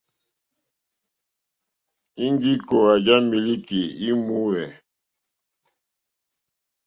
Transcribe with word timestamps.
Íŋɡí 2.25 2.51
kòòwà 2.67 2.93
já 3.05 3.15
mílíkì 3.29 3.79
í 4.07 4.09
mòòwê. 4.25 4.63